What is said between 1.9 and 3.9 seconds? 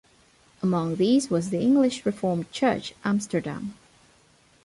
Reformed Church, Amsterdam.